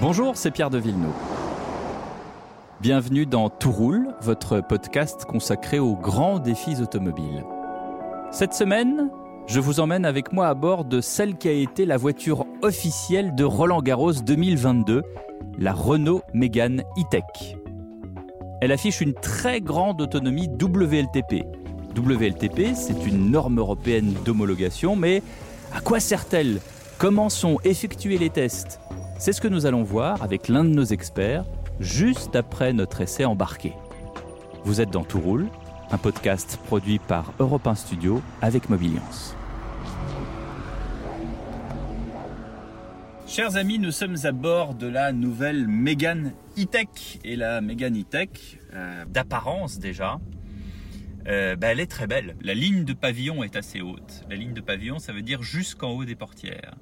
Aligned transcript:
Bonjour, 0.00 0.36
c'est 0.36 0.52
Pierre 0.52 0.70
de 0.70 0.78
Villeneuve. 0.78 1.10
Bienvenue 2.80 3.26
dans 3.26 3.50
Tout 3.50 3.72
votre 4.20 4.60
podcast 4.60 5.24
consacré 5.24 5.80
aux 5.80 5.96
grands 5.96 6.38
défis 6.38 6.80
automobiles. 6.80 7.44
Cette 8.30 8.54
semaine, 8.54 9.10
je 9.48 9.58
vous 9.58 9.80
emmène 9.80 10.04
avec 10.04 10.32
moi 10.32 10.46
à 10.46 10.54
bord 10.54 10.84
de 10.84 11.00
celle 11.00 11.36
qui 11.36 11.48
a 11.48 11.52
été 11.52 11.84
la 11.84 11.96
voiture 11.96 12.46
officielle 12.62 13.34
de 13.34 13.42
Roland 13.42 13.82
Garros 13.82 14.12
2022, 14.12 15.02
la 15.58 15.72
Renault 15.72 16.22
Mégane 16.32 16.84
E-Tech. 16.96 17.56
Elle 18.60 18.70
affiche 18.70 19.00
une 19.00 19.14
très 19.14 19.60
grande 19.60 20.00
autonomie 20.00 20.48
WLTP. 20.48 21.44
WLTP, 21.96 22.76
c'est 22.76 23.04
une 23.04 23.32
norme 23.32 23.58
européenne 23.58 24.14
d'homologation, 24.24 24.94
mais 24.94 25.24
à 25.74 25.80
quoi 25.80 25.98
sert-elle? 25.98 26.60
Comment 26.98 27.28
sont 27.28 27.58
effectués 27.62 28.18
les 28.18 28.28
tests? 28.28 28.80
C'est 29.20 29.32
ce 29.32 29.40
que 29.40 29.46
nous 29.46 29.66
allons 29.66 29.84
voir 29.84 30.20
avec 30.20 30.48
l'un 30.48 30.64
de 30.64 30.70
nos 30.70 30.82
experts, 30.82 31.44
juste 31.78 32.34
après 32.34 32.72
notre 32.72 33.00
essai 33.00 33.24
embarqué. 33.24 33.72
Vous 34.64 34.80
êtes 34.80 34.90
dans 34.90 35.04
Tout 35.04 35.20
Roule, 35.20 35.46
un 35.92 35.96
podcast 35.96 36.58
produit 36.66 36.98
par 36.98 37.32
Europe 37.38 37.68
1 37.68 37.76
Studio 37.76 38.20
avec 38.42 38.68
Mobiliance. 38.68 39.36
Chers 43.28 43.54
amis, 43.54 43.78
nous 43.78 43.92
sommes 43.92 44.16
à 44.24 44.32
bord 44.32 44.74
de 44.74 44.88
la 44.88 45.12
nouvelle 45.12 45.68
Mégane 45.68 46.32
E-Tech. 46.58 47.20
Et 47.22 47.36
la 47.36 47.60
Mégane 47.60 48.00
E-Tech, 48.00 48.58
euh, 48.74 49.04
d'apparence 49.06 49.78
déjà, 49.78 50.18
euh, 51.28 51.56
bah, 51.56 51.68
elle 51.68 51.80
est 51.80 51.86
très 51.86 52.06
belle. 52.06 52.36
La 52.40 52.54
ligne 52.54 52.84
de 52.84 52.94
pavillon 52.94 53.42
est 53.42 53.56
assez 53.56 53.80
haute. 53.80 54.24
La 54.30 54.36
ligne 54.36 54.54
de 54.54 54.60
pavillon, 54.60 54.98
ça 54.98 55.12
veut 55.12 55.22
dire 55.22 55.42
jusqu'en 55.42 55.90
haut 55.90 56.04
des 56.04 56.14
portières. 56.14 56.74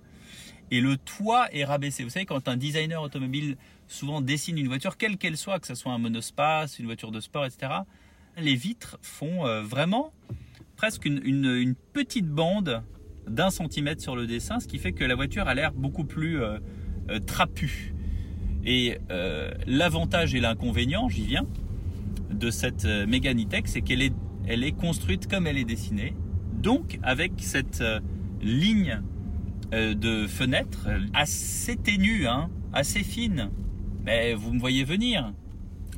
Et 0.70 0.80
le 0.80 0.96
toit 0.96 1.48
est 1.52 1.64
rabaissé. 1.64 2.04
Vous 2.04 2.10
savez, 2.10 2.26
quand 2.26 2.48
un 2.48 2.56
designer 2.56 3.02
automobile 3.02 3.56
souvent 3.88 4.20
dessine 4.20 4.58
une 4.58 4.68
voiture, 4.68 4.96
quelle 4.96 5.16
qu'elle 5.16 5.36
soit, 5.36 5.58
que 5.58 5.66
ce 5.66 5.74
soit 5.74 5.92
un 5.92 5.98
monospace, 5.98 6.78
une 6.78 6.86
voiture 6.86 7.10
de 7.10 7.20
sport, 7.20 7.44
etc., 7.44 7.72
les 8.36 8.54
vitres 8.54 8.98
font 9.02 9.46
euh, 9.46 9.62
vraiment 9.62 10.12
presque 10.76 11.06
une, 11.06 11.74
petite 11.92 12.28
bande 12.28 12.82
d'un 13.26 13.50
centimètre 13.50 14.02
sur 14.02 14.14
le 14.14 14.26
dessin, 14.26 14.60
ce 14.60 14.68
qui 14.68 14.78
fait 14.78 14.92
que 14.92 15.04
la 15.04 15.14
voiture 15.14 15.48
a 15.48 15.54
l'air 15.54 15.72
beaucoup 15.72 16.04
plus 16.04 16.42
euh, 16.42 16.58
trapue. 17.26 17.94
Et 18.64 18.98
l'avantage 19.68 20.34
et 20.34 20.40
l'inconvénient, 20.40 21.08
j'y 21.08 21.24
viens, 21.24 21.46
de 22.30 22.50
cette 22.50 22.84
Mégane 22.84 23.40
E-Tech, 23.40 23.62
c'est 23.66 23.80
qu'elle 23.80 24.02
est 24.02 24.12
elle 24.46 24.64
est 24.64 24.72
construite 24.72 25.28
comme 25.28 25.46
elle 25.46 25.58
est 25.58 25.64
dessinée. 25.64 26.14
Donc 26.54 26.98
avec 27.02 27.32
cette 27.38 27.80
euh, 27.80 28.00
ligne 28.40 29.00
euh, 29.74 29.94
de 29.94 30.26
fenêtre 30.26 30.88
assez 31.14 31.76
ténue, 31.76 32.26
hein, 32.26 32.50
assez 32.72 33.02
fine. 33.02 33.50
Mais 34.04 34.34
vous 34.34 34.52
me 34.52 34.60
voyez 34.60 34.84
venir. 34.84 35.32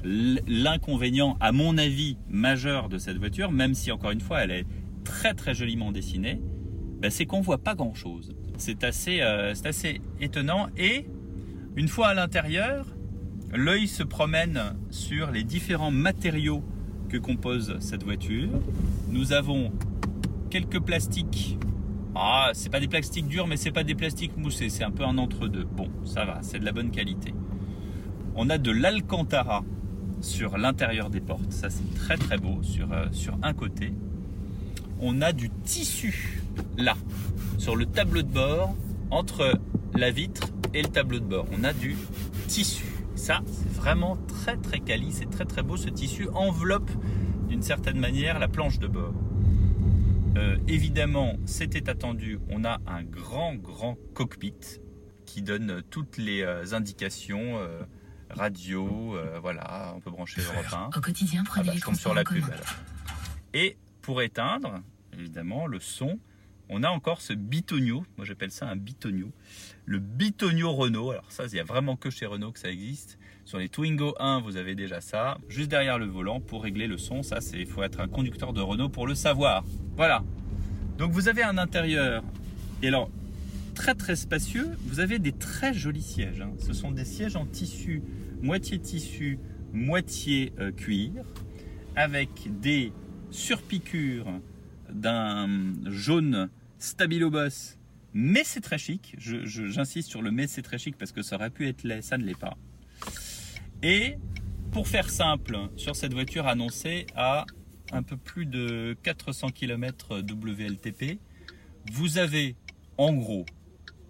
L'inconvénient, 0.05 1.37
à 1.41 1.53
mon 1.53 1.77
avis, 1.77 2.17
majeur 2.29 2.89
de 2.89 2.99
cette 2.99 3.19
voiture, 3.19 3.51
même 3.51 3.75
si 3.75 3.91
encore 3.91 4.13
une 4.13 4.21
fois 4.21 4.45
elle 4.45 4.53
est 4.53 4.67
très 5.05 5.35
très 5.35 5.55
joliment 5.55 5.93
dessinée, 5.93 6.41
ben, 7.01 7.11
c'est 7.11 7.27
qu'on 7.27 7.41
voit 7.41 7.59
pas 7.59 7.75
grand 7.75 7.95
chose. 7.95 8.35
C'est 8.57 8.85
assez, 8.85 9.21
euh, 9.21 9.53
assez 9.65 10.01
étonnant 10.21 10.69
et 10.77 11.07
une 11.77 11.89
fois 11.89 12.09
à 12.09 12.15
l'intérieur, 12.15 12.87
l'œil 13.53 13.87
se 13.87 14.03
promène 14.03 14.77
sur 14.91 15.31
les 15.31 15.45
différents 15.45 15.91
matériaux 15.91 16.65
que 17.09 17.17
compose 17.17 17.77
cette 17.81 18.05
voiture. 18.05 18.51
Nous 19.09 19.33
avons 19.33 19.73
quelques 20.51 20.81
plastiques. 20.81 21.59
Ah, 22.15 22.51
c'est 22.53 22.71
pas 22.71 22.81
des 22.81 22.89
plastiques 22.89 23.29
durs, 23.29 23.47
mais 23.47 23.57
c'est 23.57 23.71
pas 23.71 23.85
des 23.85 23.95
plastiques 23.95 24.37
moussés. 24.37 24.69
C'est 24.69 24.85
un 24.85 24.91
peu 24.91 25.05
un 25.05 25.19
entre-deux. 25.19 25.65
Bon, 25.65 25.89
ça 26.05 26.25
va, 26.25 26.39
c'est 26.43 26.59
de 26.59 26.65
la 26.65 26.73
bonne 26.73 26.91
qualité. 26.91 27.35
On 28.35 28.51
a 28.51 28.59
de 28.59 28.71
l'alcantara 28.71 29.65
sur 30.21 30.59
l'intérieur 30.59 31.11
des 31.11 31.21
portes. 31.21 31.53
Ça, 31.53 31.71
c'est 31.71 31.95
très 31.95 32.17
très 32.17 32.39
beau 32.39 32.63
sur, 32.63 32.93
euh, 32.93 33.07
sur 33.13 33.39
un 33.43 33.53
côté. 33.55 33.93
On 35.01 35.23
a 35.23 35.33
du 35.33 35.51
tissu 35.51 36.43
là, 36.77 36.97
sur 37.57 37.77
le 37.77 37.87
tableau 37.87 38.23
de 38.23 38.33
bord, 38.33 38.75
entre 39.11 39.53
la 39.95 40.11
vitre 40.11 40.49
et 40.75 40.83
le 40.83 40.89
tableau 40.89 41.21
de 41.21 41.25
bord. 41.25 41.47
On 41.59 41.65
a 41.65 41.73
du 41.73 41.97
tissu. 42.49 42.85
Ça, 43.19 43.43
c'est 43.47 43.73
vraiment 43.73 44.17
très 44.17 44.57
très 44.57 44.79
quali, 44.79 45.13
c'est 45.13 45.29
très 45.29 45.45
très 45.45 45.63
beau. 45.63 45.77
Ce 45.77 45.89
tissu 45.89 46.29
enveloppe 46.35 46.91
d'une 47.49 47.63
certaine 47.63 47.99
manière 47.99 48.39
la 48.39 48.47
planche 48.47 48.79
de 48.79 48.87
bord. 48.87 49.13
Euh, 50.37 50.57
évidemment, 50.69 51.35
c'était 51.45 51.91
attendu, 51.91 52.39
on 52.49 52.65
a 52.65 52.79
un 52.87 53.03
grand 53.03 53.57
grand 53.57 53.99
cockpit 54.15 54.81
qui 55.27 55.43
donne 55.43 55.83
toutes 55.91 56.17
les 56.17 56.43
euh, 56.43 56.75
indications 56.75 57.59
euh, 57.59 57.83
radio, 58.31 59.17
voilà, 59.43 59.93
on 59.97 60.01
peut 60.01 60.11
brancher 60.11 60.41
Europe 60.43 60.73
1. 60.73 60.97
Au 60.97 61.01
quotidien, 61.01 61.43
prenez 61.45 61.71
ah 61.73 61.87
bah, 61.87 61.95
sur 61.95 62.15
la 62.15 62.23
pub. 62.23 62.45
Et 63.53 63.79
pour 64.01 64.23
éteindre, 64.23 64.81
évidemment, 65.13 65.67
le 65.67 65.81
son, 65.81 66.21
on 66.71 66.83
a 66.83 66.89
encore 66.89 67.21
ce 67.21 67.33
bitonio, 67.33 68.05
moi 68.17 68.27
j'appelle 68.27 68.51
ça 68.51 68.69
un 68.69 68.77
bitonio, 68.77 69.31
le 69.87 69.99
bitonio 69.99 70.73
Renault. 70.73 71.11
Alors 71.11 71.31
ça, 71.31 71.45
il 71.47 71.53
n'y 71.53 71.61
a 71.61 71.65
vraiment 71.65 71.97
que 71.97 72.11
chez 72.11 72.27
Renault 72.27 72.53
que 72.53 72.59
ça 72.59 72.71
existe. 72.71 73.19
Sur 73.45 73.59
les 73.59 73.69
Twingo 73.71 74.15
1, 74.21 74.41
vous 74.41 74.57
avez 74.57 74.75
déjà 74.75 75.01
ça. 75.01 75.39
Juste 75.49 75.71
derrière 75.71 75.99
le 75.99 76.05
volant 76.05 76.41
pour 76.41 76.63
régler 76.63 76.87
le 76.87 76.99
son, 76.99 77.23
ça 77.23 77.41
c'est, 77.41 77.59
il 77.59 77.67
faut 77.67 77.83
être 77.83 78.01
un 78.01 78.09
conducteur 78.09 78.53
de 78.53 78.61
Renault 78.61 78.91
pour 78.91 79.07
le 79.07 79.15
savoir. 79.15 79.65
Voilà. 79.97 80.23
Donc 80.99 81.13
vous 81.13 81.29
avez 81.29 81.43
un 81.43 81.57
intérieur, 81.57 82.23
et 82.83 82.89
alors 82.89 83.11
très 83.75 83.95
très 83.95 84.17
spacieux, 84.17 84.69
vous 84.87 85.01
avez 85.01 85.19
des 85.19 85.33
très 85.33 85.73
jolis 85.73 86.03
sièges. 86.03 86.41
Hein. 86.41 86.51
Ce 86.59 86.73
sont 86.73 86.91
des 86.91 87.05
sièges 87.05 87.37
en 87.37 87.47
tissu, 87.47 88.03
moitié 88.43 88.79
tissu, 88.79 89.39
moitié 89.73 90.53
euh, 90.59 90.73
cuir, 90.73 91.13
avec 91.97 92.29
des 92.61 92.93
surpiqûres 93.31 94.41
d'un 94.91 95.49
jaune 95.87 96.51
Stabilo 96.79 97.31
Boss, 97.31 97.79
mais 98.13 98.45
c'est 98.45 98.61
très 98.61 98.79
chic. 98.79 99.15
J'insiste 99.19 100.09
sur 100.09 100.23
le 100.23 100.31
mais 100.31 100.47
c'est 100.47 100.63
très 100.63 100.79
chic 100.79 100.97
parce 100.97 101.13
que 101.13 101.23
ça 101.23 101.37
aurait 101.37 101.51
pu 101.51 101.69
être 101.69 101.83
laid, 101.83 102.03
ça 102.03 102.19
ne 102.19 102.25
l'est 102.25 102.39
pas. 102.39 102.57
Et 103.83 104.17
pour 104.73 104.89
faire 104.89 105.11
simple, 105.11 105.59
sur 105.77 105.97
cette 105.97 106.13
voiture 106.13 106.47
annoncée 106.47 107.07
à 107.15 107.47
un 107.93 108.03
peu 108.03 108.17
plus 108.17 108.47
de 108.47 108.97
400 109.03 109.49
km 109.49 110.19
WLTP, 110.21 111.19
vous 111.93 112.19
avez 112.19 112.57
en 112.97 113.13
gros, 113.15 113.47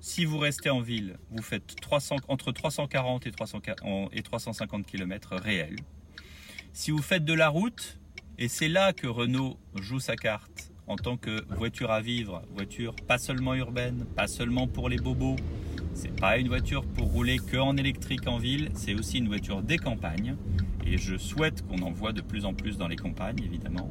si 0.00 0.24
vous 0.24 0.38
restez 0.38 0.70
en 0.70 0.80
ville, 0.80 1.18
vous 1.30 1.42
faites 1.42 1.76
300, 1.80 2.16
entre 2.28 2.52
340 2.52 3.26
et, 3.26 3.32
et 4.12 4.22
350 4.22 4.86
km 4.86 5.36
réels. 5.36 5.76
Si 6.72 6.90
vous 6.90 7.02
faites 7.02 7.24
de 7.24 7.34
la 7.34 7.48
route, 7.48 7.98
et 8.38 8.48
c'est 8.48 8.68
là 8.68 8.92
que 8.92 9.06
Renault 9.06 9.58
joue 9.74 10.00
sa 10.00 10.16
carte, 10.16 10.67
en 10.88 10.96
tant 10.96 11.16
que 11.16 11.44
voiture 11.54 11.90
à 11.90 12.00
vivre, 12.00 12.42
voiture 12.54 12.94
pas 13.06 13.18
seulement 13.18 13.54
urbaine, 13.54 14.06
pas 14.16 14.26
seulement 14.26 14.66
pour 14.66 14.88
les 14.88 14.96
bobos. 14.96 15.36
C'est 15.94 16.14
pas 16.18 16.38
une 16.38 16.48
voiture 16.48 16.84
pour 16.84 17.10
rouler 17.10 17.38
que 17.38 17.56
en 17.56 17.76
électrique 17.76 18.26
en 18.26 18.38
ville, 18.38 18.70
c'est 18.74 18.94
aussi 18.94 19.18
une 19.18 19.28
voiture 19.28 19.62
des 19.62 19.78
campagnes. 19.78 20.36
Et 20.86 20.96
je 20.96 21.16
souhaite 21.16 21.66
qu'on 21.66 21.82
en 21.82 21.90
voit 21.90 22.12
de 22.12 22.20
plus 22.20 22.44
en 22.44 22.54
plus 22.54 22.78
dans 22.78 22.88
les 22.88 22.96
campagnes, 22.96 23.42
évidemment. 23.44 23.90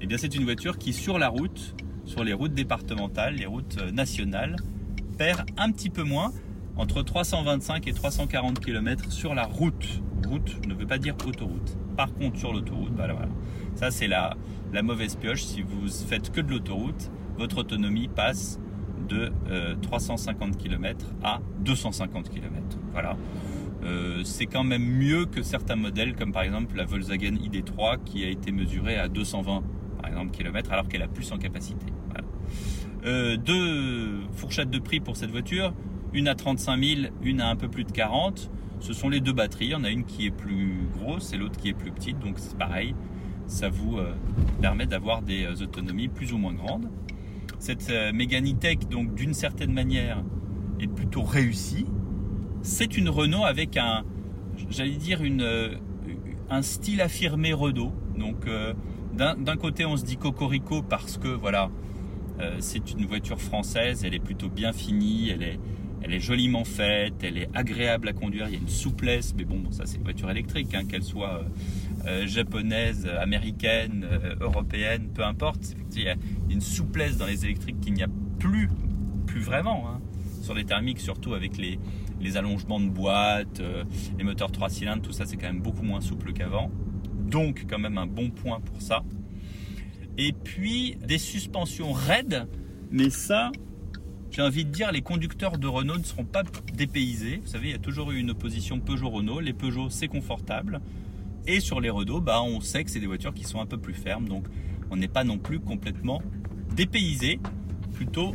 Et 0.00 0.04
eh 0.04 0.06
bien, 0.06 0.16
c'est 0.16 0.34
une 0.34 0.44
voiture 0.44 0.78
qui, 0.78 0.92
sur 0.92 1.18
la 1.18 1.28
route, 1.28 1.74
sur 2.04 2.24
les 2.24 2.32
routes 2.32 2.54
départementales, 2.54 3.34
les 3.34 3.46
routes 3.46 3.78
euh, 3.80 3.90
nationales, 3.90 4.56
perd 5.18 5.44
un 5.56 5.72
petit 5.72 5.90
peu 5.90 6.04
moins, 6.04 6.32
entre 6.76 7.02
325 7.02 7.86
et 7.88 7.92
340 7.92 8.60
km 8.60 9.10
sur 9.10 9.34
la 9.34 9.44
route. 9.44 10.00
Route 10.26 10.66
ne 10.66 10.74
veut 10.74 10.86
pas 10.86 10.98
dire 10.98 11.14
autoroute. 11.26 11.76
Par 11.96 12.12
contre, 12.14 12.38
sur 12.38 12.52
l'autoroute, 12.52 12.92
bah 12.92 13.06
voilà. 13.10 13.28
Ça, 13.74 13.90
c'est 13.90 14.08
la, 14.08 14.36
la 14.72 14.82
mauvaise 14.82 15.16
pioche. 15.16 15.42
Si 15.42 15.62
vous 15.62 15.88
faites 15.88 16.30
que 16.30 16.40
de 16.40 16.50
l'autoroute, 16.50 17.10
votre 17.36 17.58
autonomie 17.58 18.08
passe 18.08 18.58
de 19.08 19.32
350 19.82 20.54
euh, 20.54 20.58
km 20.58 21.06
à 21.22 21.40
250 21.60 22.28
km. 22.30 22.52
Voilà. 22.92 23.16
Euh, 23.84 24.22
c'est 24.24 24.46
quand 24.46 24.64
même 24.64 24.84
mieux 24.84 25.24
que 25.26 25.42
certains 25.42 25.76
modèles, 25.76 26.14
comme 26.14 26.32
par 26.32 26.42
exemple 26.42 26.76
la 26.76 26.84
Volkswagen 26.84 27.36
ID3 27.36 28.02
qui 28.04 28.24
a 28.24 28.28
été 28.28 28.50
mesurée 28.50 28.96
à 28.96 29.08
220 29.08 29.62
par 30.00 30.10
exemple, 30.10 30.30
km 30.30 30.72
alors 30.72 30.88
qu'elle 30.88 31.02
a 31.02 31.08
plus 31.08 31.30
en 31.32 31.38
capacité. 31.38 31.86
Euh, 33.04 33.36
deux 33.36 34.20
fourchettes 34.32 34.70
de 34.70 34.80
prix 34.80 34.98
pour 34.98 35.16
cette 35.16 35.30
voiture, 35.30 35.72
une 36.12 36.26
à 36.26 36.34
35 36.34 36.82
000, 36.82 37.00
une 37.22 37.40
à 37.40 37.48
un 37.48 37.56
peu 37.56 37.68
plus 37.68 37.84
de 37.84 37.92
40. 37.92 38.50
Ce 38.80 38.92
sont 38.92 39.08
les 39.08 39.20
deux 39.20 39.32
batteries. 39.32 39.66
Il 39.66 39.70
y 39.70 39.74
en 39.74 39.84
a 39.84 39.90
une 39.90 40.04
qui 40.04 40.26
est 40.26 40.30
plus 40.30 40.88
grosse 40.98 41.32
et 41.32 41.36
l'autre 41.36 41.58
qui 41.58 41.68
est 41.68 41.74
plus 41.74 41.90
petite, 41.90 42.18
donc 42.18 42.38
c'est 42.38 42.56
pareil 42.56 42.94
ça 43.48 43.70
vous 43.70 43.96
euh, 43.96 44.14
permet 44.60 44.86
d'avoir 44.86 45.22
des 45.22 45.44
euh, 45.44 45.64
autonomies 45.64 46.08
plus 46.08 46.32
ou 46.32 46.38
moins 46.38 46.52
grandes. 46.52 46.88
Cette 47.58 47.90
euh, 47.90 48.12
Tech, 48.60 48.78
donc 48.90 49.14
d'une 49.14 49.34
certaine 49.34 49.72
manière, 49.72 50.22
est 50.78 50.86
plutôt 50.86 51.22
réussie. 51.22 51.86
C'est 52.62 52.96
une 52.96 53.08
Renault 53.08 53.44
avec 53.44 53.76
un, 53.76 54.04
j'allais 54.70 54.96
dire, 54.96 55.22
une, 55.24 55.44
un 56.50 56.62
style 56.62 57.00
affirmé 57.00 57.52
Renault. 57.52 57.92
Donc 58.16 58.46
d'un 59.16 59.56
côté, 59.56 59.84
on 59.86 59.96
se 59.96 60.04
dit 60.04 60.16
cocorico 60.16 60.82
parce 60.82 61.18
que 61.18 61.28
voilà, 61.28 61.70
c'est 62.58 62.92
une 62.92 63.06
voiture 63.06 63.40
française, 63.40 64.04
elle 64.04 64.14
est 64.14 64.20
plutôt 64.20 64.48
bien 64.48 64.72
finie, 64.72 65.30
elle 65.30 65.42
est, 65.42 65.58
elle 66.02 66.14
est 66.14 66.20
joliment 66.20 66.64
faite, 66.64 67.14
elle 67.22 67.38
est 67.38 67.48
agréable 67.54 68.08
à 68.08 68.12
conduire, 68.12 68.46
il 68.48 68.54
y 68.54 68.56
a 68.56 68.60
une 68.60 68.68
souplesse, 68.68 69.34
mais 69.36 69.44
bon, 69.44 69.70
ça 69.70 69.84
c'est 69.86 69.96
une 69.96 70.04
voiture 70.04 70.30
électrique, 70.30 70.74
hein, 70.74 70.84
qu'elle 70.84 71.02
soit 71.02 71.44
euh, 72.06 72.26
japonaise, 72.26 73.06
américaine, 73.06 74.06
européenne, 74.40 75.08
peu 75.14 75.24
importe. 75.24 75.74
Il 75.94 76.02
y 76.02 76.08
a 76.08 76.16
une 76.50 76.60
souplesse 76.60 77.16
dans 77.16 77.26
les 77.26 77.44
électriques 77.44 77.80
qu'il 77.80 77.94
n'y 77.94 78.02
a 78.02 78.08
plus, 78.38 78.68
plus 79.26 79.40
vraiment. 79.40 79.88
Hein. 79.88 80.00
Sur 80.42 80.54
les 80.54 80.64
thermiques, 80.64 81.00
surtout 81.00 81.34
avec 81.34 81.58
les, 81.58 81.78
les 82.20 82.36
allongements 82.36 82.80
de 82.80 82.88
boîte, 82.88 83.60
les 84.16 84.24
moteurs 84.24 84.50
3 84.50 84.68
cylindres, 84.70 85.02
tout 85.02 85.12
ça 85.12 85.26
c'est 85.26 85.36
quand 85.36 85.48
même 85.48 85.60
beaucoup 85.60 85.82
moins 85.82 86.00
souple 86.00 86.32
qu'avant. 86.32 86.70
Donc 87.28 87.66
quand 87.68 87.78
même 87.78 87.98
un 87.98 88.06
bon 88.06 88.30
point 88.30 88.60
pour 88.60 88.80
ça. 88.80 89.02
Et 90.16 90.32
puis 90.32 90.96
des 91.06 91.18
suspensions 91.18 91.92
raides, 91.92 92.48
mais 92.90 93.10
ça, 93.10 93.52
j'ai 94.30 94.42
envie 94.42 94.64
de 94.64 94.70
dire, 94.70 94.92
les 94.92 95.02
conducteurs 95.02 95.58
de 95.58 95.66
Renault 95.66 95.98
ne 95.98 96.04
seront 96.04 96.24
pas 96.24 96.42
dépaysés. 96.74 97.40
Vous 97.42 97.48
savez, 97.50 97.68
il 97.68 97.72
y 97.72 97.74
a 97.74 97.78
toujours 97.78 98.12
eu 98.12 98.18
une 98.18 98.30
opposition 98.30 98.78
Peugeot-Renault. 98.78 99.40
Les 99.40 99.52
Peugeot, 99.52 99.90
c'est 99.90 100.08
confortable. 100.08 100.80
Et 101.46 101.60
sur 101.60 101.80
les 101.80 101.90
Renault, 101.90 102.20
bah, 102.20 102.42
on 102.42 102.60
sait 102.60 102.84
que 102.84 102.90
c'est 102.90 103.00
des 103.00 103.06
voitures 103.06 103.34
qui 103.34 103.44
sont 103.44 103.60
un 103.60 103.66
peu 103.66 103.78
plus 103.78 103.94
fermes. 103.94 104.28
Donc, 104.28 104.46
on 104.90 104.96
n'est 104.96 105.08
pas 105.08 105.24
non 105.24 105.38
plus 105.38 105.60
complètement 105.60 106.22
dépaysé. 106.74 107.40
Plutôt 107.94 108.34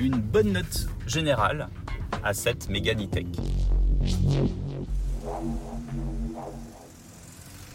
une 0.00 0.16
bonne 0.16 0.52
note 0.52 0.88
générale 1.06 1.68
à 2.24 2.34
cette 2.34 2.68
Mégane 2.68 3.04
E-Tech. 3.04 3.26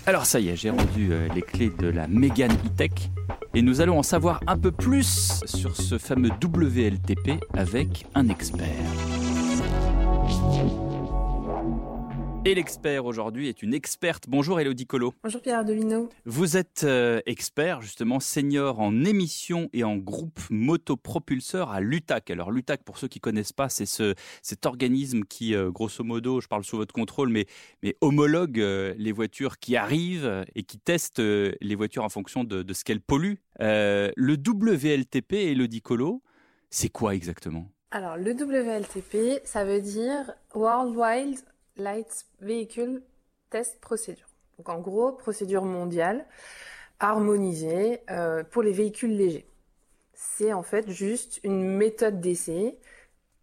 Alors 0.06 0.26
ça 0.26 0.40
y 0.40 0.50
est, 0.50 0.56
j'ai 0.56 0.72
rendu 0.72 1.12
euh, 1.12 1.28
les 1.34 1.42
clés 1.42 1.72
de 1.80 1.88
la 1.88 2.08
Mégane 2.08 2.54
E-Tech 2.54 2.92
et 3.54 3.62
nous 3.62 3.82
allons 3.82 4.00
en 4.00 4.04
savoir 4.04 4.42
un 4.48 4.58
peu 4.58 4.72
plus 4.72 5.42
sur 5.46 5.76
ce 5.76 5.98
fameux 5.98 6.32
WLTP 6.44 7.44
avec 7.54 8.06
un 8.16 8.30
expert. 8.30 8.68
Et 12.44 12.56
l'expert 12.56 13.06
aujourd'hui 13.06 13.50
est 13.50 13.62
une 13.62 13.76
experte. 13.76 14.24
Bonjour 14.28 14.60
Elodie 14.60 14.88
Colo. 14.88 15.14
Bonjour 15.24 15.42
Pierre 15.42 15.60
Ardelino. 15.60 16.10
Vous 16.26 16.58
êtes 16.58 16.84
euh, 16.84 17.22
expert, 17.28 17.82
justement 17.82 18.20
senior 18.20 18.80
en 18.80 19.06
émission 19.06 19.70
et 19.74 19.84
en 19.84 19.96
groupe 19.96 20.40
motopropulseur 20.50 21.70
à 21.70 21.82
l'UTAC. 21.82 22.32
Alors 22.32 22.50
l'UTAC, 22.50 22.84
pour 22.84 22.98
ceux 22.98 23.08
qui 23.08 23.20
connaissent 23.20 23.54
pas, 23.54 23.70
c'est 23.70 23.86
ce, 23.86 24.16
cet 24.42 24.66
organisme 24.66 25.22
qui, 25.24 25.54
euh, 25.54 25.70
grosso 25.70 26.04
modo, 26.04 26.42
je 26.42 26.48
parle 26.48 26.64
sous 26.64 26.78
votre 26.78 26.96
contrôle, 26.96 27.30
mais, 27.30 27.46
mais 27.84 27.96
homologue 28.02 28.60
euh, 28.60 28.96
les 28.98 29.12
voitures 29.12 29.60
qui 29.60 29.76
arrivent 29.76 30.44
et 30.56 30.64
qui 30.64 30.80
testent 30.80 31.22
les 31.22 31.76
voitures 31.76 32.04
en 32.04 32.10
fonction 32.10 32.44
de, 32.44 32.64
de 32.64 32.74
ce 32.74 32.84
qu'elles 32.84 33.02
polluent. 33.02 33.38
le 33.60 34.34
WLTP, 34.34 35.34
Elodie 35.34 35.84
Colo, 35.84 36.24
c'est 36.72 36.90
quoi 36.90 37.14
exactement? 37.14 37.70
Alors, 37.92 38.16
le 38.16 38.32
WLTP, 38.32 39.42
ça 39.44 39.66
veut 39.66 39.82
dire 39.82 40.34
Worldwide 40.56 41.38
Light 41.78 42.26
Vehicle 42.40 43.02
Test 43.50 43.80
Procedure. 43.82 44.28
Donc 44.58 44.70
en 44.70 44.80
gros, 44.80 45.12
procédure 45.12 45.66
mondiale 45.66 46.26
harmonisée 47.00 48.02
euh, 48.12 48.44
pour 48.44 48.62
les 48.62 48.72
véhicules 48.72 49.16
légers. 49.16 49.48
C'est 50.14 50.54
en 50.54 50.64
fait 50.64 50.90
juste 50.90 51.40
une 51.44 51.64
méthode 51.64 52.22
d'essai 52.22 52.78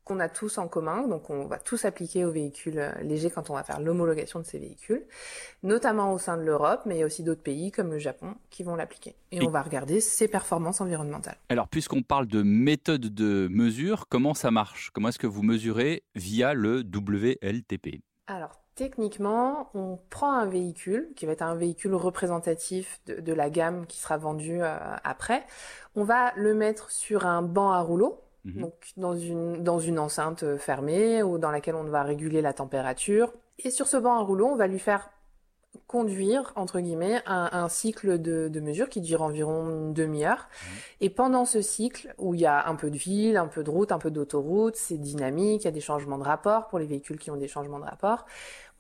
qu'on 0.05 0.21
a 0.21 0.29
tous 0.29 0.57
en 0.57 0.69
commun, 0.69 1.07
donc 1.07 1.29
on 1.29 1.45
va 1.45 1.59
tous 1.59 1.85
appliquer 1.85 2.25
aux 2.25 2.31
véhicules 2.31 2.79
euh, 2.79 2.93
légers 3.03 3.31
quand 3.31 3.51
on 3.51 3.55
va 3.55 3.63
faire 3.63 3.79
l'homologation 3.79 4.39
de 4.39 4.45
ces 4.45 4.59
véhicules, 4.59 5.05
notamment 5.63 6.15
au 6.15 6.19
sein 6.19 6.39
de 6.39 6.43
l'Europe, 6.43 6.83
mais 6.87 6.97
il 6.97 6.99
y 7.01 7.03
a 7.03 7.07
aussi 7.07 7.23
d'autres 7.23 7.43
pays 7.43 7.71
comme 7.71 7.91
le 7.91 7.99
Japon 7.99 8.35
qui 8.49 8.63
vont 8.63 8.75
l'appliquer. 8.75 9.17
Et, 9.33 9.43
on 9.43 9.51
va 9.51 9.61
regarder 9.61 10.01
ses 10.01 10.27
performances 10.27 10.81
environnementales. 10.81 11.37
Alors 11.51 11.69
puisqu'on 11.69 12.03
parle 12.03 12.27
de 12.27 12.43
méthode 12.43 13.13
de 13.13 13.49
mesure, 13.51 14.07
comment 14.09 14.35
ça 14.35 14.51
marche? 14.51 14.91
Comment 14.95 15.09
est-ce 15.09 15.19
que 15.19 15.27
vous 15.27 15.43
mesurez 15.43 16.05
via 16.15 16.55
le 16.55 16.81
WLTP 16.81 18.01
alors, 18.29 18.61
techniquement, 18.75 19.71
on 19.75 19.99
prend 20.11 20.33
un 20.35 20.47
véhicule 20.47 21.09
qui 21.17 21.25
va 21.25 21.33
être 21.33 21.43
un 21.43 21.55
véhicule 21.55 21.95
représentatif 21.95 23.01
de, 23.07 23.33
la 23.33 23.49
gamme 23.49 23.87
qui 23.87 23.99
sera 23.99 24.19
vendue 24.19 24.63
euh, 24.63 24.77
après. 25.03 25.45
On 25.97 26.05
va 26.05 26.33
le 26.37 26.55
mettre 26.55 26.91
sur 26.91 27.27
un 27.27 27.41
banc 27.41 27.73
à 27.73 27.81
rouleau, 27.81 28.21
mhm. 28.45 28.61
donc 28.61 28.75
dans 28.99 29.17
une, 29.17 29.65
dans 29.65 29.79
une 29.79 29.99
enceinte 29.99 30.59
fermée 30.59 31.23
ou 31.23 31.39
dans 31.39 31.51
laquelle 31.51 31.75
on 31.75 31.85
va 31.85 32.03
réguler 32.03 32.43
la 32.43 32.53
température. 32.53 33.33
Et 33.59 33.71
sur 33.71 33.87
ce 33.87 33.97
banc 33.97 34.15
à 34.15 34.21
rouleau, 34.21 34.47
on 34.47 34.57
va 34.57 34.67
lui 34.67 34.79
faire 34.79 35.11
conduire, 35.87 36.53
entre 36.57 36.81
guillemets, 36.81 37.23
un, 37.27 37.49
un 37.53 37.69
cycle 37.69 38.21
de, 38.21 38.49
de, 38.49 38.61
mesure 38.61 38.89
qui 38.89 39.01
dure 39.01 39.23
environ 39.23 39.71
une 39.71 39.95
demi-heure. 39.95 40.49
Mmh. 40.49 40.67
Et 41.03 41.11
pendant 41.11 41.45
ce 41.45 41.63
cycle, 41.63 42.15
où 42.19 42.35
il 42.35 42.41
y 42.41 42.47
a 42.47 42.69
un 42.69 42.75
peu 42.75 42.91
de 42.91 42.97
ville, 42.97 43.37
un 43.37 43.47
peu 43.47 43.63
de 43.63 43.71
route, 43.71 43.93
un 43.93 43.99
peu 43.99 44.11
d'autoroute, 44.11 44.77
c'est 44.77 44.99
dynamique, 44.99 45.63
il 45.63 45.65
y 45.67 45.69
a 45.69 45.73
des 45.73 45.81
changements 45.81 46.19
de 46.19 46.25
rapport 46.25 46.69
pour 46.69 46.79
les 46.79 46.87
véhicules 46.87 47.19
qui 47.19 47.31
ont 47.31 47.37
des 47.37 47.49
changements 47.49 47.79
de 47.79 47.85
rapport, 47.85 48.27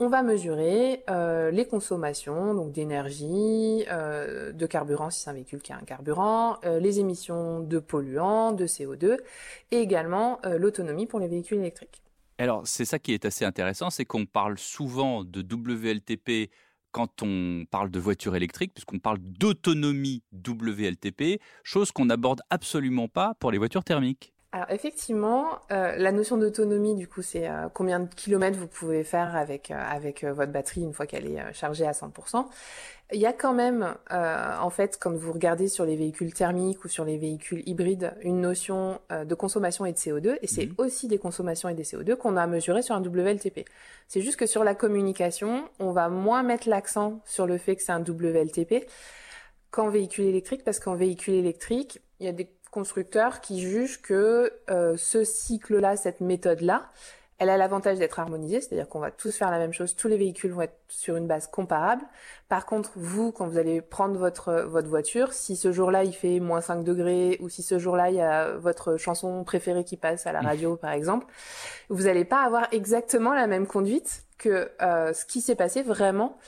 on 0.00 0.08
va 0.08 0.22
mesurer 0.22 1.02
euh, 1.10 1.50
les 1.50 1.66
consommations, 1.66 2.54
donc 2.54 2.70
d'énergie, 2.70 3.84
euh, 3.90 4.52
de 4.52 4.66
carburant 4.66 5.10
si 5.10 5.22
c'est 5.22 5.30
un 5.30 5.32
véhicule 5.32 5.60
qui 5.60 5.72
a 5.72 5.76
un 5.76 5.82
carburant, 5.82 6.58
euh, 6.64 6.78
les 6.78 7.00
émissions 7.00 7.60
de 7.60 7.80
polluants, 7.80 8.52
de 8.52 8.66
CO2, 8.66 9.16
et 9.72 9.78
également 9.78 10.38
l'autonomie 10.44 11.06
pour 11.06 11.18
les 11.18 11.26
véhicules 11.26 11.58
électriques. 11.58 12.02
Alors, 12.38 12.62
c'est 12.64 12.84
ça 12.84 13.00
qui 13.00 13.12
est 13.12 13.24
assez 13.24 13.44
intéressant, 13.44 13.90
c'est 13.90 14.04
qu'on 14.04 14.24
parle 14.24 14.58
souvent 14.58 15.24
de 15.24 15.40
WLTP 15.40 16.50
quand 16.93 17.23
on 17.23 17.64
parle 17.70 17.90
de 17.90 17.99
voiture 17.99 18.37
électrique, 18.37 18.75
puisqu'on 18.75 18.99
parle 18.99 19.19
d'autonomie 19.20 20.23
WLTP, 20.32 21.40
chose 21.62 21.93
qu'on 21.93 22.06
n'aborde 22.06 22.40
absolument 22.50 23.08
pas 23.08 23.35
pour 23.35 23.50
les 23.50 23.58
voitures 23.58 23.85
thermiques. 23.85 24.32
Alors 24.50 24.70
effectivement, 24.70 25.58
euh, 25.72 25.94
la 25.96 26.10
notion 26.10 26.38
d'autonomie, 26.38 26.94
du 26.94 27.06
coup, 27.06 27.20
c'est 27.20 27.46
euh, 27.50 27.68
combien 27.74 28.00
de 28.00 28.08
kilomètres 28.08 28.58
vous 28.58 28.66
pouvez 28.66 29.04
faire 29.04 29.36
avec 29.36 29.70
euh, 29.70 29.74
avec 29.74 30.24
votre 30.24 30.50
batterie 30.50 30.80
une 30.80 30.94
fois 30.94 31.06
qu'elle 31.06 31.26
est 31.26 31.52
chargée 31.52 31.86
à 31.86 31.92
100%. 31.92 32.46
Il 33.12 33.20
y 33.20 33.26
a 33.26 33.32
quand 33.32 33.54
même, 33.54 33.94
en 34.10 34.68
fait, 34.68 34.98
quand 35.00 35.14
vous 35.14 35.32
regardez 35.32 35.68
sur 35.68 35.86
les 35.86 35.96
véhicules 35.96 36.34
thermiques 36.34 36.84
ou 36.84 36.88
sur 36.88 37.06
les 37.06 37.16
véhicules 37.16 37.62
hybrides, 37.64 38.12
une 38.20 38.42
notion 38.42 39.00
de 39.10 39.34
consommation 39.34 39.86
et 39.86 39.92
de 39.92 39.96
CO2, 39.96 40.36
et 40.42 40.46
c'est 40.46 40.66
mhm. 40.66 40.74
aussi 40.76 41.08
des 41.08 41.16
consommations 41.16 41.70
et 41.70 41.74
des 41.74 41.84
CO2 41.84 42.16
qu'on 42.16 42.36
a 42.36 42.46
mesuré 42.46 42.82
sur 42.82 42.94
un 42.94 43.00
WLTP. 43.00 43.64
C'est 44.08 44.20
juste 44.20 44.36
que 44.36 44.44
sur 44.44 44.62
la 44.62 44.74
communication, 44.74 45.64
on 45.78 45.92
va 45.92 46.10
moins 46.10 46.42
mettre 46.42 46.68
l'accent 46.68 47.22
sur 47.24 47.46
le 47.46 47.56
fait 47.56 47.76
que 47.76 47.82
c'est 47.82 47.92
un 47.92 48.02
WLTP 48.02 48.86
qu'en 49.70 49.88
véhicule 49.88 50.26
électrique, 50.26 50.62
parce 50.62 50.78
qu'en 50.78 50.94
véhicule 50.94 51.34
électrique, 51.34 52.02
il 52.20 52.26
y 52.26 52.28
a 52.28 52.32
des 52.32 52.50
constructeurs 52.70 53.40
qui 53.40 53.60
jugent 53.60 54.00
que 54.00 54.52
euh, 54.70 54.96
ce 54.96 55.24
cycle-là, 55.24 55.96
cette 55.96 56.20
méthode-là, 56.20 56.88
elle 57.38 57.50
a 57.50 57.56
l'avantage 57.56 57.98
d'être 57.98 58.18
harmonisée, 58.18 58.60
c'est-à-dire 58.60 58.88
qu'on 58.88 58.98
va 58.98 59.12
tous 59.12 59.36
faire 59.36 59.50
la 59.52 59.58
même 59.58 59.72
chose, 59.72 59.94
tous 59.94 60.08
les 60.08 60.16
véhicules 60.16 60.50
vont 60.50 60.62
être 60.62 60.78
sur 60.88 61.14
une 61.16 61.28
base 61.28 61.46
comparable. 61.46 62.02
Par 62.48 62.66
contre, 62.66 62.90
vous, 62.96 63.30
quand 63.30 63.46
vous 63.46 63.58
allez 63.58 63.80
prendre 63.80 64.18
votre, 64.18 64.62
votre 64.62 64.88
voiture, 64.88 65.32
si 65.32 65.54
ce 65.54 65.70
jour-là 65.70 66.02
il 66.02 66.12
fait 66.12 66.40
moins 66.40 66.60
5 66.60 66.82
degrés, 66.82 67.38
ou 67.40 67.48
si 67.48 67.62
ce 67.62 67.78
jour-là 67.78 68.10
il 68.10 68.16
y 68.16 68.20
a 68.20 68.56
votre 68.56 68.96
chanson 68.96 69.44
préférée 69.44 69.84
qui 69.84 69.96
passe 69.96 70.26
à 70.26 70.32
la 70.32 70.40
radio, 70.40 70.76
par 70.76 70.90
exemple, 70.90 71.26
vous 71.90 72.04
n'allez 72.04 72.25
pas 72.25 72.42
avoir 72.42 72.66
exactement 72.72 73.34
la 73.34 73.46
même 73.46 73.68
conduite 73.68 74.25
que 74.37 74.70
euh, 74.82 75.12
ce 75.12 75.25
qui 75.25 75.40
s'est 75.40 75.56
passé 75.56 75.82
vraiment 75.82 76.38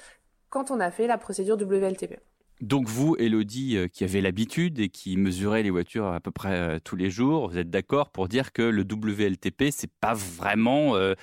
quand 0.48 0.72
on 0.72 0.80
a 0.80 0.90
fait 0.90 1.06
la 1.06 1.18
procédure 1.18 1.56
WLTP. 1.56 2.18
Donc 2.60 2.88
vous, 2.88 3.16
Elodie, 3.18 3.76
euh, 3.76 3.88
qui 3.88 4.04
avez 4.04 4.20
l'habitude 4.20 4.80
et 4.80 4.90
qui 4.90 5.16
mesurez 5.16 5.62
les 5.62 5.70
voitures 5.70 6.06
à 6.06 6.20
peu 6.20 6.30
près 6.30 6.54
euh, 6.54 6.78
tous 6.82 6.94
les 6.94 7.08
jours, 7.08 7.48
vous 7.48 7.56
êtes 7.56 7.70
d'accord 7.70 8.10
pour 8.10 8.28
dire 8.28 8.52
que 8.52 8.60
le 8.60 8.82
WLTP, 8.82 9.70
c'est 9.70 9.90
pas 9.90 10.12
vraiment, 10.12 10.94
euh, 10.94 11.14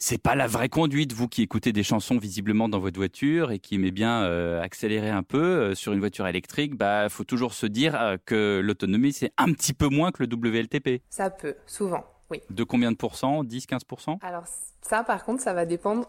c'est 0.00 0.20
pas 0.20 0.34
la 0.34 0.48
vraie 0.48 0.68
conduite. 0.68 1.12
Vous 1.12 1.28
qui 1.28 1.42
écoutez 1.42 1.72
des 1.72 1.84
chansons 1.84 2.18
visiblement 2.18 2.68
dans 2.68 2.80
votre 2.80 2.98
voiture 2.98 3.52
et 3.52 3.60
qui 3.60 3.76
aimez 3.76 3.92
bien 3.92 4.22
accélérer 4.60 5.10
un 5.10 5.22
peu 5.22 5.74
sur 5.74 5.92
une 5.92 6.00
voiture 6.00 6.26
électrique, 6.26 6.74
bah 6.74 7.08
faut 7.08 7.24
toujours 7.24 7.54
se 7.54 7.66
dire 7.66 8.16
que 8.24 8.60
l'autonomie 8.62 9.12
c'est 9.12 9.32
un 9.38 9.52
petit 9.52 9.72
peu 9.72 9.88
moins 9.88 10.10
que 10.10 10.22
le 10.24 10.34
WLTP. 10.34 11.02
Ça 11.10 11.30
peut, 11.30 11.54
souvent, 11.66 12.04
oui. 12.30 12.40
De 12.50 12.64
combien 12.64 12.90
de 12.90 12.96
pourcents? 12.96 13.44
10, 13.44 13.66
15% 13.66 14.18
Alors 14.22 14.44
ça, 14.82 15.04
par 15.04 15.24
contre, 15.24 15.42
ça 15.42 15.54
va 15.54 15.66
dépendre 15.66 16.06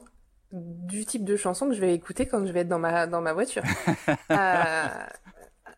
du 0.51 1.05
type 1.05 1.23
de 1.23 1.35
chanson 1.35 1.67
que 1.67 1.75
je 1.75 1.81
vais 1.81 1.93
écouter 1.93 2.25
quand 2.25 2.45
je 2.45 2.51
vais 2.51 2.61
être 2.61 2.67
dans 2.67 2.79
ma, 2.79 3.07
dans 3.07 3.21
ma 3.21 3.33
voiture. 3.33 3.63
euh, 4.31 4.87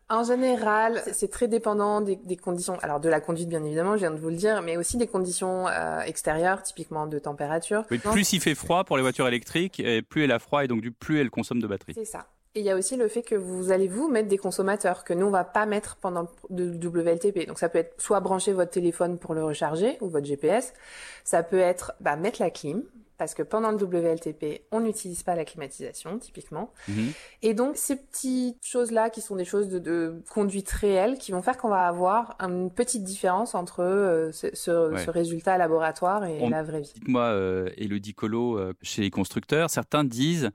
en 0.08 0.24
général, 0.24 1.02
c'est 1.12 1.30
très 1.30 1.48
dépendant 1.48 2.00
des, 2.00 2.16
des, 2.16 2.36
conditions. 2.36 2.78
Alors 2.82 3.00
de 3.00 3.08
la 3.08 3.20
conduite, 3.20 3.48
bien 3.48 3.62
évidemment, 3.64 3.94
je 3.94 4.00
viens 4.00 4.10
de 4.10 4.18
vous 4.18 4.28
le 4.28 4.36
dire, 4.36 4.60
mais 4.62 4.76
aussi 4.76 4.96
des 4.96 5.06
conditions 5.06 5.68
euh, 5.68 6.00
extérieures, 6.00 6.62
typiquement 6.62 7.06
de 7.06 7.18
température. 7.18 7.84
plus 7.86 8.32
il 8.32 8.40
fait 8.40 8.54
froid 8.56 8.84
pour 8.84 8.96
les 8.96 9.02
voitures 9.02 9.28
électriques, 9.28 9.80
et 9.80 10.02
plus 10.02 10.24
elle 10.24 10.32
a 10.32 10.38
froid 10.38 10.64
et 10.64 10.68
donc 10.68 10.80
du 10.80 10.90
plus 10.90 11.20
elle 11.20 11.30
consomme 11.30 11.60
de 11.60 11.66
batterie. 11.66 11.94
C'est 11.94 12.04
ça. 12.04 12.26
Et 12.56 12.60
il 12.60 12.66
y 12.66 12.70
a 12.70 12.76
aussi 12.76 12.96
le 12.96 13.06
fait 13.06 13.22
que 13.22 13.36
vous 13.36 13.70
allez 13.70 13.86
vous 13.86 14.08
mettre 14.08 14.26
des 14.26 14.38
consommateurs 14.38 15.04
que 15.04 15.14
nous 15.14 15.26
on 15.26 15.30
va 15.30 15.44
pas 15.44 15.66
mettre 15.66 15.96
pendant 16.00 16.26
le 16.50 16.74
WLTP. 16.74 17.46
Donc 17.46 17.60
ça 17.60 17.68
peut 17.68 17.78
être 17.78 18.00
soit 18.00 18.18
brancher 18.18 18.52
votre 18.52 18.72
téléphone 18.72 19.18
pour 19.18 19.34
le 19.34 19.44
recharger 19.44 19.96
ou 20.00 20.08
votre 20.08 20.26
GPS, 20.26 20.72
ça 21.22 21.44
peut 21.44 21.60
être 21.60 21.92
bah, 22.00 22.16
mettre 22.16 22.42
la 22.42 22.50
clim 22.50 22.82
parce 23.20 23.34
que 23.34 23.42
pendant 23.42 23.70
le 23.70 23.76
WLTP, 23.76 24.62
on 24.72 24.80
n'utilise 24.80 25.22
pas 25.22 25.34
la 25.36 25.44
climatisation, 25.44 26.18
typiquement. 26.18 26.72
Mhm. 26.88 27.12
Et 27.42 27.52
donc, 27.52 27.76
ces 27.76 27.96
petites 27.96 28.64
choses-là, 28.64 29.10
qui 29.10 29.20
sont 29.20 29.36
des 29.36 29.44
choses 29.44 29.68
de, 29.68 29.78
de 29.78 30.22
conduite 30.30 30.70
réelle, 30.70 31.18
qui 31.18 31.30
vont 31.32 31.42
faire 31.42 31.58
qu'on 31.58 31.68
va 31.68 31.86
avoir 31.86 32.34
une 32.40 32.70
petite 32.70 33.04
différence 33.04 33.54
entre 33.54 33.82
euh, 33.82 34.32
ce, 34.32 34.46
ce, 34.54 34.90
Ouais. 34.92 35.04
ce 35.04 35.10
résultat 35.10 35.58
laboratoire 35.58 36.24
et 36.24 36.38
On- 36.40 36.48
la 36.48 36.62
vraie 36.62 36.80
vie. 36.80 36.92
Dites-moi, 36.94 37.24
euh, 37.24 37.68
Elodie 37.76 38.14
Colo, 38.14 38.56
euh, 38.58 38.72
chez 38.80 39.02
les 39.02 39.10
constructeurs, 39.10 39.68
certains 39.68 40.02
disent 40.04 40.48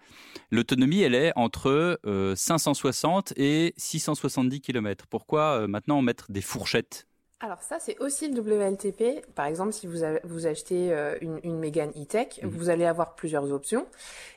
l'autonomie, 0.50 1.02
elle 1.04 1.14
est 1.14 1.32
entre 1.36 2.00
euh, 2.08 2.36
560 2.36 3.34
et 3.38 3.76
670 3.78 4.60
km. 4.62 5.06
Pourquoi 5.08 5.62
euh, 5.62 5.68
maintenant 5.68 6.02
mettre 6.02 6.32
des 6.32 6.42
fourchettes? 6.42 7.06
Alors 7.46 7.62
ça, 7.62 7.78
c'est 7.80 7.96
aussi 8.00 8.28
le 8.28 8.42
WLTP. 8.42 9.24
Par 9.36 9.46
exemple, 9.46 9.72
si 9.72 9.86
vous, 9.86 10.02
avez- 10.02 10.20
vous 10.24 10.48
achetez 10.48 10.92
euh, 10.92 11.16
une, 11.22 11.40
une 11.44 11.60
Mégane 11.60 11.92
e-tech, 11.92 12.40
Mhm. 12.42 12.50
vous 12.50 12.70
allez 12.72 12.86
avoir 12.86 13.14
plusieurs 13.14 13.52
options. 13.52 13.86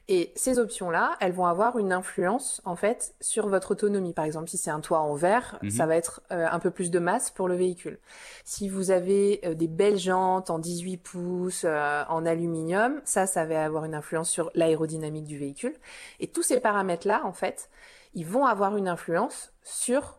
Et 0.09 0.31
ces 0.37 0.59
options-là, 0.59 1.17
elles 1.21 1.33
vont 1.33 1.47
avoir 1.47 1.79
une 1.79 1.91
influence, 1.95 2.61
en 2.67 2.77
fait, 2.77 3.15
sur 3.23 3.49
votre 3.49 3.71
autonomie. 3.71 4.12
Par 4.12 4.27
exemple, 4.27 4.49
si 4.50 4.59
c'est 4.59 4.71
un 4.71 4.81
toit 4.81 5.00
en 5.00 5.15
verre, 5.15 5.59
Mhm. 5.62 5.71
ça 5.71 5.87
va 5.87 5.97
être 5.97 6.21
euh, 6.33 6.47
un 6.50 6.59
peu 6.59 6.71
plus 6.71 6.91
de 6.91 6.99
masse 6.99 7.31
pour 7.31 7.49
le 7.49 7.55
véhicule. 7.57 7.99
Si 8.45 8.69
vous 8.69 8.91
avez 8.91 9.41
euh, 9.47 9.55
des 9.55 9.69
belles 9.69 9.99
jantes 9.99 10.50
en 10.50 10.59
18 10.59 10.99
pouces, 10.99 11.62
euh, 11.65 12.05
en 12.11 12.27
aluminium, 12.27 13.00
ça, 13.05 13.27
ça 13.27 13.47
va 13.47 13.65
avoir 13.65 13.87
une 13.87 13.95
influence 13.95 14.29
sur 14.29 14.50
l'aérodynamique 14.55 15.25
du 15.25 15.38
véhicule. 15.38 15.75
Et 16.21 16.27
tous 16.27 16.43
ces 16.43 16.61
paramètres-là, 16.61 17.23
en 17.25 17.33
fait, 17.33 17.71
ils 18.12 18.27
vont 18.27 18.45
avoir 18.45 18.77
une 18.77 18.88
influence 18.88 19.55
sur 19.62 20.18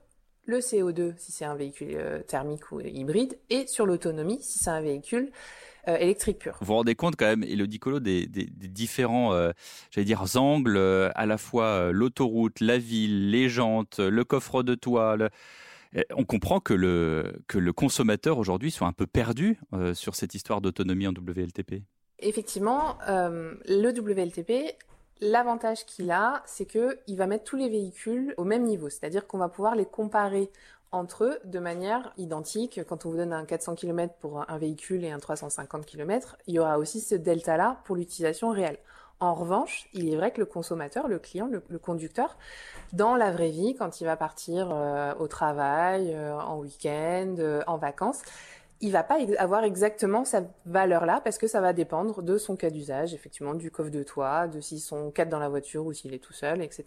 le 0.50 0.60
CO2 0.60 1.14
si 1.18 1.32
c'est 1.32 1.46
un 1.46 1.56
véhicule 1.56 1.90
euh, 1.96 2.20
thermique 2.24 2.72
ou 2.72 2.80
hybride 2.82 3.38
et 3.50 3.68
sur 3.68 3.86
l'autonomie 3.86 4.40
si 4.42 4.60
c'est 4.60 4.70
un 4.70 4.82
véhicule 4.82 5.32
euh, 5.88 5.96
électrique 5.98 6.40
pur. 6.40 6.58
Vous 6.60 6.68
vous 6.68 6.74
rendez 6.74 6.96
compte 6.96 7.16
quand 7.16 7.26
même, 7.28 7.44
Elodie 7.44 7.80
Colo, 7.80 8.00
des, 8.00 8.26
des- 8.28 8.46
des 8.48 8.68
différents, 8.68 9.34
euh, 9.34 9.52
j'allais 9.92 10.06
dire, 10.06 10.24
angles, 10.36 10.76
euh, 10.78 11.10
à 11.16 11.26
la 11.26 11.38
fois 11.38 11.92
l'autoroute, 11.92 12.60
la 12.60 12.78
ville, 12.78 13.32
les 13.32 13.48
jantes, 13.48 14.00
le 14.00 14.24
coffre 14.26 14.62
de 14.64 14.76
toit. 14.76 15.16
le- 15.16 15.30
Euh, 15.96 16.02
On 16.16 16.24
comprend 16.26 16.60
que 16.60 16.74
le, 16.76 17.42
que 17.48 17.58
le 17.58 17.74
consommateur 17.74 18.38
aujourd'hui 18.38 18.70
soit 18.72 18.88
un 18.88 18.94
peu 18.94 19.08
perdu 19.08 19.58
sur 19.94 20.14
cette 20.16 20.36
histoire 20.36 20.62
d'autonomie 20.62 21.08
en 21.08 21.14
WLTP. 21.14 21.82
Effectivement, 22.20 22.98
le 23.08 23.90
WLTP, 23.92 24.76
l'avantage 25.22 25.86
qu'il 25.86 26.12
a, 26.12 26.42
c'est 26.46 26.66
que 26.66 27.00
il 27.08 27.18
va 27.18 27.28
mettre 27.28 27.44
tous 27.44 27.58
les 27.58 27.70
véhicules 27.70 28.34
au 28.38 28.44
même 28.44 28.64
niveau, 28.64 28.90
c'est-à-dire 28.90 29.28
qu'on 29.28 29.38
va 29.38 29.50
pouvoir 29.50 29.76
les 29.76 29.86
comparer 29.86 30.52
entre 30.92 31.26
eux 31.26 31.40
de 31.46 31.60
manière 31.60 32.14
identique. 32.18 32.82
Quand 32.88 33.06
on 33.06 33.12
vous 33.12 33.18
donne 33.18 33.34
un 33.34 33.46
400 33.46 33.76
km 33.76 34.14
pour 34.20 34.50
un 34.50 34.58
véhicule 34.58 35.04
et 35.04 35.12
un 35.12 35.20
350 35.20 35.86
km, 35.86 36.38
il 36.48 36.56
y 36.56 36.60
aura 36.60 36.80
aussi 36.80 37.00
ce 37.00 37.16
delta-là 37.16 37.82
pour 37.86 37.96
l'utilisation 37.96 38.50
réelle. 38.50 38.78
En 39.22 39.34
revanche, 39.34 39.90
il 39.94 40.12
est 40.12 40.16
vrai 40.16 40.32
que 40.32 40.40
le 40.40 40.46
consommateur, 40.46 41.10
le 41.10 41.20
client, 41.20 41.48
le, 41.48 41.62
le 41.68 41.78
conducteur, 41.78 42.38
dans 42.94 43.16
la 43.18 43.32
vraie 43.32 43.50
vie, 43.50 43.76
quand 43.76 44.00
il 44.00 44.06
va 44.06 44.16
partir 44.16 44.70
euh, 44.72 45.14
au 45.20 45.28
travail, 45.28 46.14
euh, 46.14 46.40
en 46.40 46.60
week-end, 46.60 47.36
euh, 47.40 47.62
en 47.68 47.78
vacances, 47.78 48.22
il 48.82 48.92
va 48.92 49.04
pas 49.04 49.18
avoir 49.38 49.64
exactement 49.64 50.26
sa 50.26 50.44
valeur 50.66 51.06
là 51.06 51.22
parce 51.24 51.38
que 51.38 51.48
ça 51.48 51.62
va 51.62 51.74
dépendre 51.74 52.24
de 52.24 52.38
son 52.38 52.56
cas 52.56 52.70
d'usage, 52.70 53.14
effectivement, 53.14 53.54
du 53.54 53.72
coffre 53.72 53.92
de 53.92 54.04
toit, 54.04 54.48
de 54.48 54.62
s'ils 54.62 54.80
sont 54.80 55.12
quatre 55.12 55.30
dans 55.30 55.40
la 55.40 55.50
voiture 55.50 55.86
ou 55.86 55.94
s'il 55.94 56.14
est 56.14 56.20
tout 56.24 56.34
seul, 56.34 56.62
etc. 56.62 56.84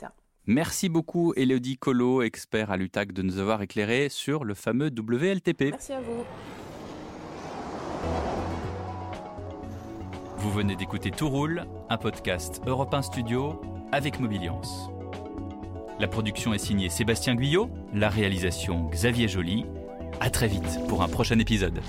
Merci 0.47 0.89
beaucoup, 0.89 1.35
Elodie 1.37 1.77
Colo, 1.77 2.23
expert 2.23 2.71
à 2.71 2.77
l'UTAC, 2.77 3.13
de 3.13 3.23
nous 3.23 3.39
avoir 3.39 3.63
éclairé 3.63 4.09
sur 4.09 4.45
le 4.45 4.55
fameux 4.55 4.89
WLTP. 4.89 5.71
Merci 5.71 5.93
à 5.93 6.01
vous. 6.01 6.25
Vous 10.39 10.51
venez 10.51 10.75
d'écouter 10.75 11.13
Tout 11.13 11.29
roule, 11.29 11.65
un 11.89 11.99
podcast 11.99 12.61
Europe 12.67 12.93
1 12.93 13.03
Studio 13.03 13.61
avec 13.93 14.19
Mobiliance. 14.19 14.89
La 16.01 16.09
production 16.09 16.53
est 16.53 16.59
signée 16.59 16.89
Sébastien 16.89 17.37
Guyot, 17.37 17.71
la 17.95 18.09
réalisation 18.09 18.89
Xavier 18.89 19.29
Joly. 19.29 19.67
À 20.21 20.31
très 20.31 20.49
vite 20.49 20.79
pour 20.89 21.03
un 21.03 21.09
prochain 21.09 21.39
épisode. 21.39 21.81